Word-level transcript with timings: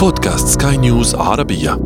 بودكاست 0.00 0.48
سكاي 0.48 0.76
نيوز 0.76 1.14
عربية. 1.14 1.80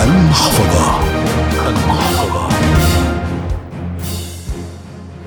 المحفظة. 0.00 1.00
المحفظة. 1.68 2.48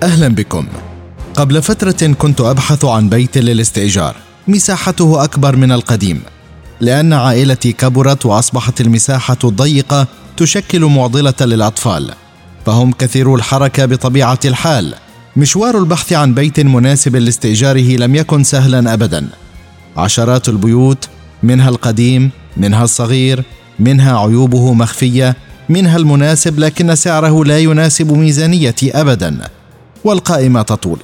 أهلا 0.03 0.27
بكم. 0.27 0.67
قبل 1.35 1.61
فترة 1.61 2.13
كنت 2.19 2.41
أبحث 2.41 2.85
عن 2.85 3.09
بيت 3.09 3.37
للاستئجار. 3.37 4.15
مساحته 4.47 5.23
أكبر 5.23 5.55
من 5.55 5.71
القديم. 5.71 6.21
لأن 6.81 7.13
عائلتي 7.13 7.71
كبرت 7.71 8.25
وأصبحت 8.25 8.81
المساحة 8.81 9.37
الضيقة 9.43 10.07
تشكل 10.37 10.85
معضلة 10.85 11.33
للأطفال. 11.41 12.13
فهم 12.65 12.91
كثيرو 12.91 13.35
الحركة 13.35 13.85
بطبيعة 13.85 14.39
الحال. 14.45 14.95
مشوار 15.37 15.77
البحث 15.77 16.13
عن 16.13 16.33
بيت 16.33 16.59
مناسب 16.59 17.15
لاستئجاره 17.15 17.95
لم 17.95 18.15
يكن 18.15 18.43
سهلا 18.43 18.93
أبدا. 18.93 19.27
عشرات 19.97 20.49
البيوت 20.49 21.07
منها 21.43 21.69
القديم 21.69 22.31
منها 22.57 22.83
الصغير 22.83 23.43
منها 23.79 24.19
عيوبه 24.19 24.73
مخفية 24.73 25.35
منها 25.69 25.97
المناسب 25.97 26.59
لكن 26.59 26.95
سعره 26.95 27.45
لا 27.45 27.59
يناسب 27.59 28.11
ميزانيتي 28.11 29.01
ابدا 29.01 29.37
والقائمة 30.03 30.61
تطول. 30.61 30.99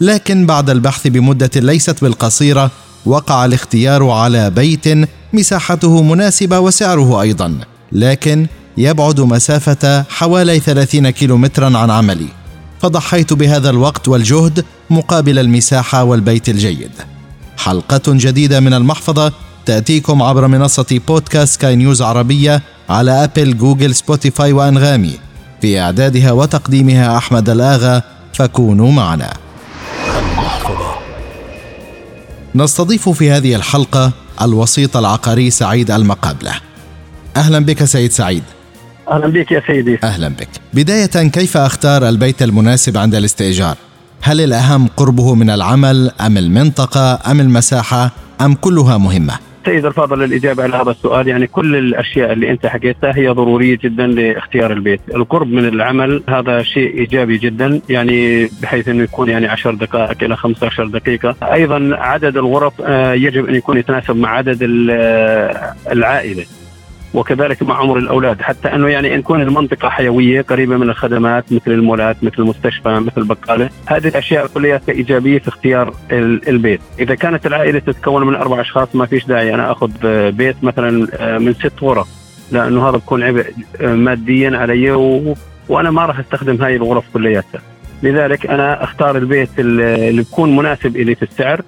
لكن 0.00 0.46
بعد 0.46 0.70
البحث 0.70 1.06
بمدة 1.06 1.50
ليست 1.56 2.02
بالقصيرة 2.02 2.70
وقع 3.06 3.44
الاختيار 3.44 4.10
على 4.10 4.50
بيت 4.50 4.84
مساحته 5.32 6.02
مناسبة 6.02 6.58
وسعره 6.58 7.20
أيضا 7.22 7.58
لكن 7.92 8.46
يبعد 8.76 9.20
مسافة 9.20 10.02
حوالي 10.02 10.60
30 10.60 11.10
كيلومترا 11.10 11.78
عن 11.78 11.90
عملي. 11.90 12.28
فضحيت 12.80 13.32
بهذا 13.32 13.70
الوقت 13.70 14.08
والجهد 14.08 14.64
مقابل 14.90 15.38
المساحة 15.38 16.04
والبيت 16.04 16.48
الجيد. 16.48 16.90
حلقة 17.58 18.02
جديدة 18.06 18.60
من 18.60 18.74
المحفظة 18.74 19.32
تأتيكم 19.66 20.22
عبر 20.22 20.46
منصة 20.46 21.00
بودكاست 21.08 21.60
سكاي 21.60 21.76
نيوز 21.76 22.02
عربية 22.02 22.62
على 22.88 23.24
أبل 23.24 23.56
جوجل 23.56 23.94
سبوتيفاي 23.94 24.52
وأنغامي. 24.52 25.18
في 25.60 25.80
إعدادها 25.80 26.32
وتقديمها 26.32 27.16
أحمد 27.16 27.50
الآغا 27.50 28.02
فكونوا 28.32 28.92
معنا. 28.92 29.32
نستضيف 32.54 33.08
في 33.08 33.30
هذه 33.30 33.54
الحلقة 33.54 34.12
الوسيط 34.42 34.96
العقاري 34.96 35.50
سعيد 35.50 35.90
المقابلة. 35.90 36.52
أهلا 37.36 37.58
بك 37.58 37.84
سيد 37.84 38.12
سعيد. 38.12 38.42
أهلا 39.10 39.26
بك 39.26 39.52
يا 39.52 39.62
سيدي. 39.66 39.98
أهلا 40.04 40.28
بك. 40.28 40.48
بداية 40.74 41.28
كيف 41.28 41.56
أختار 41.56 42.08
البيت 42.08 42.42
المناسب 42.42 42.96
عند 42.96 43.14
الاستئجار؟ 43.14 43.76
هل 44.28 44.40
الأهم 44.40 44.88
قربه 44.96 45.34
من 45.34 45.50
العمل 45.50 46.10
أم 46.26 46.38
المنطقة 46.38 47.30
أم 47.30 47.40
المساحة 47.40 48.10
أم 48.40 48.54
كلها 48.54 48.98
مهمة؟ 48.98 49.32
سيد 49.66 49.84
الفاضل 49.84 50.22
الإجابة 50.22 50.62
على 50.62 50.76
هذا 50.76 50.90
السؤال 50.90 51.28
يعني 51.28 51.46
كل 51.46 51.76
الأشياء 51.76 52.32
اللي 52.32 52.50
أنت 52.50 52.66
حكيتها 52.66 53.16
هي 53.16 53.28
ضرورية 53.28 53.78
جدا 53.82 54.06
لاختيار 54.06 54.72
البيت. 54.72 55.00
القرب 55.14 55.46
من 55.46 55.68
العمل 55.68 56.22
هذا 56.28 56.62
شيء 56.62 56.98
إيجابي 56.98 57.38
جدا 57.38 57.80
يعني 57.88 58.48
بحيث 58.62 58.88
أنه 58.88 59.02
يكون 59.02 59.28
يعني 59.28 59.46
10 59.46 59.74
دقائق 59.74 60.22
إلى 60.22 60.36
15 60.36 60.86
دقيقة. 60.86 61.36
أيضا 61.42 61.90
عدد 61.92 62.36
الغرف 62.36 62.72
آه، 62.80 63.12
يجب 63.12 63.46
أن 63.46 63.54
يكون 63.54 63.78
يتناسب 63.78 64.16
مع 64.16 64.28
عدد 64.28 64.88
آه، 64.90 65.74
العائلة. 65.92 66.44
وكذلك 67.14 67.62
مع 67.62 67.76
عمر 67.76 67.98
الأولاد 67.98 68.42
حتى 68.42 68.68
إنه 68.74 68.88
يعني 68.88 69.14
إن 69.14 69.22
تكون 69.22 69.40
المنطقة 69.42 69.88
حيوية 69.88 70.40
قريبة 70.42 70.76
من 70.76 70.90
الخدمات 70.90 71.52
مثل 71.52 71.70
المولات 71.70 72.24
مثل 72.24 72.34
المستشفى 72.38 72.88
مثل 72.88 73.12
البقاله 73.20 73.70
هذه 73.86 74.08
الأشياء 74.08 74.46
كلها 74.46 74.80
ايجابيه 74.88 75.38
في 75.38 75.48
اختيار 75.48 75.94
ال- 76.12 76.48
البيت. 76.48 76.80
إذا 76.98 77.14
كانت 77.14 77.46
العائلة 77.46 77.78
تتكون 77.78 78.26
من 78.26 78.34
أربع 78.34 78.60
أشخاص 78.60 78.88
ما 78.96 79.06
فيش 79.06 79.24
داعي 79.26 79.54
أنا 79.54 79.72
أخذ 79.72 79.90
بيت 80.30 80.56
مثلا 80.64 81.08
آه، 81.14 81.38
من 81.38 81.54
ست 81.54 81.72
غرف 81.82 82.06
لأنه 82.52 82.88
هذا 82.88 82.96
بكون 82.96 83.22
عبء 83.22 83.44
آه، 83.80 83.94
ماديا 83.94 84.58
علي 84.58 84.90
و... 84.92 85.34
وأنا 85.68 85.90
ما 85.90 86.06
راح 86.06 86.18
أستخدم 86.18 86.62
هاي 86.62 86.76
الغرف 86.76 87.04
كلياتها. 87.14 87.60
لذلك 88.02 88.46
أنا 88.46 88.84
أختار 88.84 89.16
البيت 89.16 89.48
اللي 89.58 90.12
بيكون 90.22 90.56
مناسب 90.56 90.96
إلي 90.96 91.14
في 91.14 91.22
السعر 91.22 91.62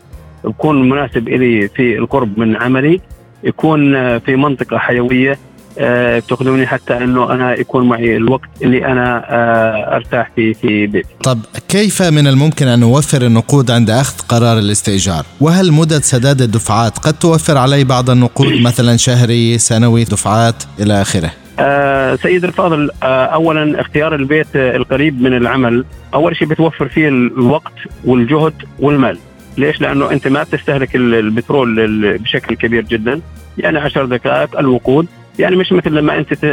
بكون 0.44 0.88
مناسب 0.88 1.28
إلي 1.28 1.68
في 1.68 1.98
القرب 1.98 2.38
من 2.38 2.56
عملي 2.56 3.00
يكون 3.44 3.94
آه، 3.94 4.18
في 4.18 4.36
منطقة 4.36 4.78
حيوية 4.78 5.38
آه، 5.78 6.18
بتخدمني 6.18 6.66
حتى 6.66 6.96
أنه 6.96 7.32
أنا 7.32 7.54
يكون 7.54 7.88
معي 7.88 8.16
الوقت 8.16 8.48
اللي 8.62 8.86
أنا 8.86 9.24
آه، 9.28 9.96
أرتاح 9.96 10.30
فيه 10.36 10.52
في 10.52 10.86
بيتي. 10.86 11.08
طب 11.22 11.38
كيف 11.68 12.02
من 12.02 12.26
الممكن 12.26 12.68
أن 12.68 12.80
نوفر 12.80 13.22
النقود 13.22 13.70
عند 13.70 13.90
أخذ 13.90 14.18
قرار 14.28 14.58
الاستئجار؟ 14.58 15.24
وهل 15.40 15.72
مدة 15.72 16.00
سداد 16.00 16.42
الدفعات 16.42 16.98
قد 16.98 17.14
توفر 17.14 17.58
علي 17.58 17.84
بعض 17.84 18.10
النقود 18.10 18.60
مثلا 18.68 18.96
شهري 18.96 19.58
سنوي 19.58 20.04
دفعات 20.04 20.62
إلى 20.80 21.02
آخره؟ 21.02 21.30
آه 21.58 22.16
سيد 22.16 22.44
الفاضل 22.44 22.90
آه 23.02 23.24
اولا 23.24 23.80
اختيار 23.80 24.14
البيت 24.14 24.56
آه، 24.56 24.76
القريب 24.76 25.22
من 25.22 25.36
العمل 25.36 25.84
أول 26.14 26.36
شيء 26.36 26.48
بتوفر 26.48 26.88
فيه 26.88 27.08
الوقت 27.08 27.74
والجهد 28.04 28.54
والمال 28.78 29.18
ليش؟ 29.58 29.80
لأنه 29.80 30.10
أنت 30.10 30.28
ما 30.28 30.42
بتستهلك 30.42 30.96
ال- 30.96 31.14
البترول 31.14 31.80
ال- 31.80 32.18
بشكل 32.18 32.54
كبير 32.54 32.82
جدا. 32.84 33.20
يعني 33.58 33.78
10 33.78 34.04
دقائق 34.04 34.58
الوقود. 34.58 35.06
يعني 35.38 35.56
مش 35.56 35.72
مثل 35.72 35.90
لما 35.94 36.18
أنت. 36.18 36.44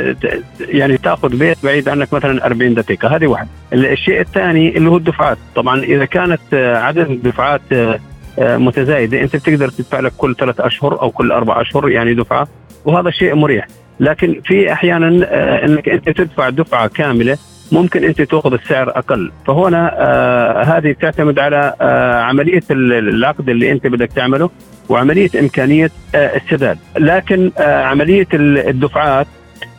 يعني 0.59 0.97
تأخذ 0.97 1.37
بيت 1.37 1.57
بعيد 1.63 1.89
عنك 1.89 2.13
مثلا 2.13 2.45
40 2.45 2.73
دقيقة. 2.73 3.15
هذه 3.15 3.27
واحد. 3.27 3.47
ال- 3.73 3.85
الشيء 3.85 4.19
الثاني 4.21 4.77
اللي 4.77 4.89
هو 4.89 4.97
الدفعات. 4.97 5.37
طبعا 5.55 5.83
إذا 5.83 6.05
كانت 6.05 6.39
عدد 6.53 7.09
الدفعات 7.11 7.61
آه، 7.71 7.99
آه، 8.39 8.57
متزايدة 8.57 9.21
أنت 9.21 9.35
بتقدر 9.35 9.69
تدفع 9.69 9.99
لك 9.99 10.11
كل 10.17 10.35
ثلاث 10.35 10.59
أشهر 10.59 11.01
أو 11.01 11.11
كل 11.11 11.31
أربع 11.31 11.61
أشهر 11.61 11.89
يعني 11.89 12.13
دفعة. 12.13 12.47
وهذا 12.85 13.09
شيء 13.09 13.35
مريح. 13.35 13.67
لكن 13.99 14.41
في 14.45 14.73
أحيانا 14.73 15.25
آه، 15.29 15.65
إنك 15.65 15.89
أنت 15.89 16.09
تدفع 16.09 16.49
دفعة 16.49 16.87
كاملة 16.87 17.37
ممكن 17.71 18.03
أنت 18.03 18.21
تأخذ 18.21 18.53
السعر 18.53 18.89
أقل. 18.89 19.31
فهنا 19.47 19.95
آه 19.97 20.63
هذه 20.63 20.95
تعتمد 21.01 21.39
على 21.39 21.73
آه 21.81 22.21
عملية 22.21 22.63
ال- 22.71 22.93
العقد 22.93 23.49
اللي 23.49 23.71
أنت 23.71 23.87
بدك 23.87 24.09
تعمله 24.15 24.49
وعملية 24.89 25.29
إمكانية 25.39 25.91
آه 26.15 26.35
السداد. 26.37 26.77
لكن 26.99 27.51
آه 27.57 27.83
عملية 27.83 28.27
ال- 28.33 28.67
الدفعات 28.69 29.27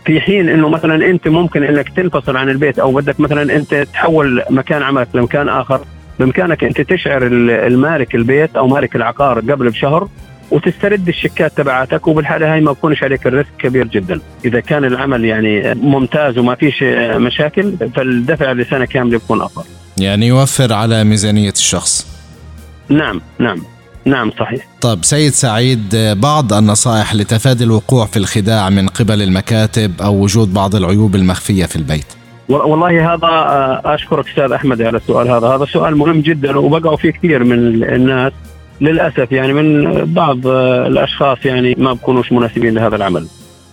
في 0.05 0.21
حين 0.21 0.49
إنه 0.49 0.69
مثلا 0.69 1.07
أنت 1.11 1.29
ممكن 1.29 1.63
إنك 1.65 1.89
تنفصل 1.89 2.37
عن 2.37 2.49
البيت 2.49 2.79
أو 2.79 2.93
بدك 2.93 3.21
مثلا 3.21 3.57
أنت 3.57 3.75
تحول 3.75 4.43
مكان 4.51 4.83
عملك 4.83 5.09
لمكان 5.15 5.49
آخر 5.49 5.81
بإمكانك 6.19 6.65
أنت 6.65 6.81
تشعر 6.81 7.27
ال- 7.27 7.51
المالك 7.51 8.15
البيت 8.15 8.57
أو 8.57 8.67
مالك 8.69 8.97
العقار 8.97 9.39
قبل 9.41 9.69
بشهر 9.71 10.09
وتسترد 10.51 11.09
الشيكات 11.09 11.53
تبعاتك 11.57 12.07
وبالحالة 12.09 12.53
هاي 12.53 12.61
ما 12.61 12.73
بكونش 12.73 13.03
عليك 13.03 13.27
ال 13.27 13.31
risk 13.31 13.49
كبير 13.59 13.87
جدا. 13.87 14.21
إذا 14.45 14.61
كان 14.61 14.85
العمل 14.85 15.25
يعني 15.25 15.75
ممتاز 15.75 16.39
وما 16.39 16.55
فيش 16.55 16.83
مشاكل 17.17 17.75
فالدفع 17.97 18.53
لسنة 18.53 18.85
كاملة 18.85 19.19
بيكون 19.19 19.41
أفضل. 19.43 19.65
يعني 19.99 20.27
يوفر 20.27 20.73
على 20.73 21.05
ميزانية 21.05 21.51
الشخص. 21.51 22.07
نعم 22.89 23.21
نعم 23.39 23.63
نعم 24.05 24.31
صحيح. 24.39 24.67
طب 24.81 24.99
سيد 25.03 25.33
سعيد 25.33 25.97
بعض 26.21 26.53
النصائح 26.53 27.15
لتفادي 27.15 27.65
الوقوع 27.65 28.07
في 28.07 28.17
الخداع 28.17 28.71
من 28.71 28.89
قبل 28.89 29.23
المكاتب 29.23 29.93
أو 30.03 30.15
وجود 30.15 30.55
بعض 30.55 30.75
العيوب 30.75 31.15
المخفية 31.15 31.65
في 31.67 31.77
البيت؟ 31.77 32.07
والله 32.49 33.15
هذا 33.15 33.27
آه، 33.27 33.81
أشكرك 33.85 34.29
أستاذ 34.29 34.53
أحمد 34.53 34.83
على 34.83 34.97
السؤال 34.97 35.29
هذا. 35.29 35.47
هذا 35.47 35.65
سؤال 35.65 35.97
مهم 35.97 36.21
جدا 36.21 36.59
وبقعوا 36.59 36.97
فيه 36.97 37.11
كثير 37.11 37.45
من 37.45 37.53
ال- 37.53 37.85
الناس. 37.95 38.33
للأسف 38.81 39.33
يعني 39.33 39.53
من 39.53 39.93
بعض 40.15 40.47
الأشخاص 40.47 41.47
يعني 41.47 41.75
ما 41.79 41.93
بكونوش 41.93 42.33
مناسبين 42.33 42.75
لهذا 42.75 42.97
العمل. 42.97 43.27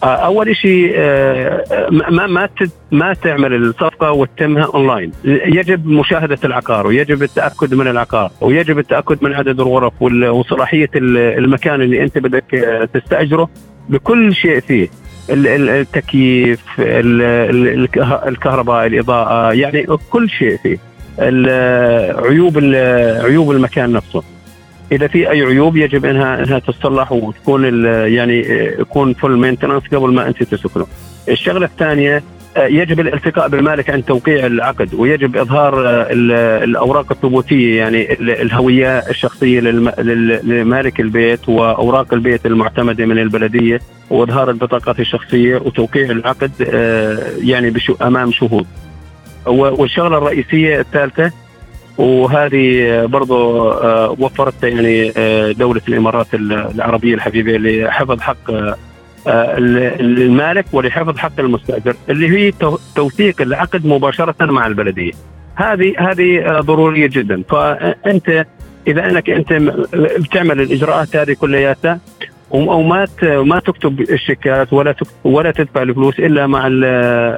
آه، 0.04 0.06
أول 0.08 0.56
شيء 0.56 0.92
آه، 0.96 1.64
ما 2.12 2.28
ما 2.28 2.50
ما 2.92 3.14
تعمل 3.14 3.54
الصفقة 3.54 4.12
وتتمها 4.12 4.64
أونلاين. 4.76 5.12
يجب 5.26 5.88
مشاهدة 5.88 6.38
العقار 6.44 6.88
ويجب 6.88 7.24
التأكد 7.24 7.74
من 7.74 7.88
العقار 7.88 8.32
ويجب 8.42 8.80
التأكد 8.80 9.18
من 9.24 9.34
عدد 9.34 9.60
الغرف 9.60 9.94
وصلاحية 10.02 10.90
ال- 10.96 11.18
المكان 11.18 11.82
اللي 11.82 12.04
أنت 12.04 12.18
بدك 12.18 12.56
آه، 12.56 12.86
تستأجره. 12.94 13.50
بكل 13.90 14.36
شيء 14.36 14.60
فيه 14.60 14.88
ال- 15.30 15.48
ال- 15.48 15.70
التكييف 15.70 16.62
ال- 16.80 17.22
ال- 17.22 17.68
الكه- 17.84 18.28
الكهرباء 18.28 18.86
الإضاءة 18.86 19.54
يعني 19.54 19.86
كل 20.12 20.30
شيء 20.30 20.58
فيه. 20.58 20.78
عيوب 22.30 22.58
عيوب 23.26 23.52
المكان 23.52 23.92
نفسه. 23.92 24.24
إذا 24.92 25.08
في 25.08 25.30
أي 25.32 25.42
عيوب 25.42 25.78
يجب 25.78 26.06
انها 26.06 26.44
إنها 26.44 26.60
تصلح 26.60 27.12
وتكون 27.12 27.86
يعني 27.86 28.40
يكون 28.80 29.14
full 29.14 29.38
maintenance 29.40 29.84
قبل 29.94 30.14
ما 30.14 30.28
أنت 30.28 30.44
تسكنه. 30.44 30.86
الشغلة 31.30 31.66
الثانية 31.66 32.24
آه، 32.58 32.66
يجب 32.68 33.00
الالتقاء 33.00 33.48
بالمالك 33.50 33.90
عند 33.90 34.04
توقيع 34.04 34.46
العقد 34.46 34.94
ويجب 34.94 35.38
إظهار 35.38 35.88
آه، 35.88 36.08
ال- 36.12 36.32
الأوراق 36.70 37.12
الثبوتية 37.12 37.78
يعني 37.78 38.14
ال- 38.14 38.30
الهوية 38.30 38.98
الشخصية 39.00 39.60
لمالك 39.60 41.00
البيت 41.00 41.50
وأوراق 41.50 42.14
البيت 42.14 42.46
المعتمدة 42.46 43.06
من 43.06 43.20
البلدية 43.20 43.80
وإظهار 44.10 44.50
البطاقات 44.50 45.00
الشخصية 45.00 45.56
وتوقيع 45.58 46.12
العقد 46.12 46.52
آه، 46.74 47.18
يعني 47.44 47.74
أمام 48.02 48.32
شهود. 48.32 48.66
والشغلة 49.46 50.18
الرئيسية 50.18 50.80
الثالثة 50.80 51.32
وهذه 51.98 53.06
برضو 53.06 53.70
آه، 53.70 54.16
وفرت 54.20 54.64
يعني 54.64 55.14
آه، 55.18 55.52
دولة 55.52 55.82
الإمارات 55.88 56.28
العربية 56.34 57.14
الحبيبة 57.14 57.58
لحفظ 57.58 58.22
حق 58.22 58.52
آه، 58.52 58.78
المالك 60.00 60.66
ولحفظ 60.74 61.18
حق 61.18 61.40
المستأجر 61.40 61.96
اللي 62.10 62.30
هي 62.30 62.54
توثيق 62.96 63.42
العقد 63.42 63.86
مباشرة 63.86 64.46
مع 64.46 64.68
البلدية. 64.68 65.12
هذه 65.56 65.94
هذه 65.98 66.60
ضرورية 66.60 67.08
جدا. 67.08 67.44
فأنت 67.50 68.46
إذا 68.88 69.10
أنك 69.10 69.30
أنت 69.30 69.54
بتعمل 69.94 70.62
الإجراءات 70.62 71.16
هذه 71.16 71.34
كلياتها 71.34 72.00
أو 72.54 72.82
ما 72.82 73.08
ما 73.24 73.60
تكتب 73.60 74.02
الشيكات 74.02 74.74
ولا 74.74 74.96
ولا 75.24 75.52
تدفع 75.52 75.82
الفلوس 75.82 76.20
إلا 76.20 76.48
مع 76.48 76.68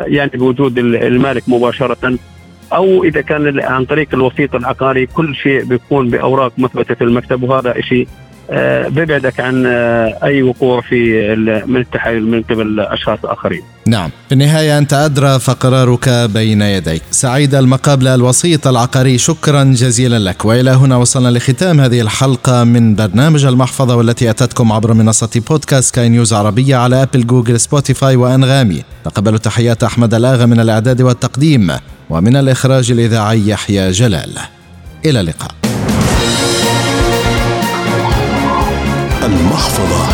يعني 0.08 0.32
بوجود 0.34 0.78
المالك 0.80 1.44
مباشرة 1.50 2.18
أو 2.74 3.04
إذا 3.04 3.22
كان 3.22 3.60
عن 3.60 3.86
طريق 3.86 4.08
الوسيط 4.14 4.56
العقاري 4.56 5.06
كل 5.06 5.36
شيء 5.36 5.64
بيكون 5.64 6.10
بأوراق 6.10 6.52
مثبتة 6.58 6.96
في 6.96 7.04
المكتب 7.04 7.44
وهذا 7.44 7.82
شيء 7.82 8.08
آه، 8.50 8.88
بيبعدك 8.88 9.40
عن 9.40 9.66
آه، 9.66 10.18
أي 10.24 10.44
وقوع 10.44 10.82
في 10.82 11.36
من 11.68 11.78
التحايل 11.78 12.28
من 12.28 12.42
قبل 12.42 12.80
أشخاص 12.80 13.20
آخرين. 13.24 13.62
نعم، 13.88 14.10
في 14.28 14.34
النهاية 14.34 14.78
أنت 14.78 14.94
أدرى 14.94 15.40
فقرارك 15.40 16.10
بين 16.10 16.62
يديك. 16.62 17.02
سعيد 17.12 17.56
المقابله 17.56 18.16
الوسيط 18.16 18.68
العقاري 18.68 19.18
شكرا 19.18 19.64
جزيلا 19.64 20.20
لك 20.20 20.46
وإلى 20.46 20.72
هنا 20.72 20.96
وصلنا 20.96 21.30
لختام 21.30 21.80
هذه 21.80 22.02
الحلقة 22.02 22.64
من 22.64 22.96
برنامج 22.96 23.46
المحفظة 23.46 23.96
والتي 23.96 24.30
أتتكم 24.30 24.72
عبر 24.72 24.94
منصة 24.94 25.42
بودكاست 25.50 25.96
سكاي 25.96 26.10
نيوز 26.10 26.34
عربية 26.34 26.76
على 26.76 27.04
أبل 27.04 27.28
جوجل 27.28 27.60
سبوتيفاي 27.60 28.16
وأنغامي. 28.16 28.84
تقبلوا 29.06 29.38
تحيات 29.38 29.84
أحمد 29.84 30.14
الأغا 30.14 30.46
من 30.46 30.60
الإعداد 30.60 31.02
والتقديم 31.02 31.72
ومن 32.10 32.36
الإخراج 32.36 32.92
الإذاعي 32.92 33.48
يحيى 33.50 33.92
جلال. 33.92 34.40
إلى 35.06 35.20
اللقاء. 35.20 35.52
المحفظة 39.24 40.08